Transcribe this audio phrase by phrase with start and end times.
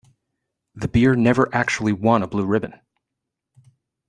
[0.73, 2.73] The beer never actually won a blue ribbon.